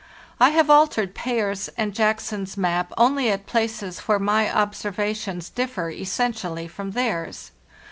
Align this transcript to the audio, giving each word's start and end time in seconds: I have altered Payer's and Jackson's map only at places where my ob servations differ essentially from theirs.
I 0.39 0.49
have 0.49 0.71
altered 0.71 1.13
Payer's 1.13 1.67
and 1.77 1.93
Jackson's 1.93 2.57
map 2.57 2.91
only 2.97 3.29
at 3.29 3.45
places 3.45 3.99
where 4.07 4.17
my 4.17 4.51
ob 4.51 4.73
servations 4.73 5.53
differ 5.53 5.91
essentially 5.91 6.67
from 6.67 6.93
theirs. 6.93 7.51